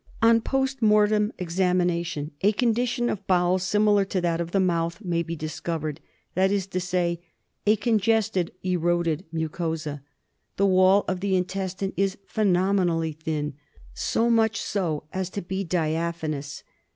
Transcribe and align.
On 0.19 0.41
post 0.41 0.81
mortem 0.81 1.31
examination 1.37 2.31
a 2.41 2.53
condition 2.53 3.07
of 3.07 3.27
bowel 3.27 3.59
similar 3.59 4.03
to 4.05 4.19
that 4.19 4.41
of 4.41 4.49
the 4.49 4.59
mouth 4.59 4.99
may 5.01 5.21
be 5.21 5.35
discovered; 5.35 5.99
that 6.33 6.51
is 6.51 6.65
to 6.65 6.79
say, 6.79 7.21
a 7.67 7.75
congested, 7.75 8.49
eroded 8.65 9.25
mucosa. 9.31 10.01
The 10.57 10.65
wall 10.65 11.05
of 11.07 11.19
the 11.19 11.35
intestine 11.35 11.93
is 11.95 12.17
phenomenally 12.25 13.11
thin, 13.11 13.53
so 13.93 14.31
much 14.31 14.59
so 14.59 15.03
as 15.13 15.29
to 15.29 15.41
be 15.43 15.63
•diaphanous. 15.63 16.63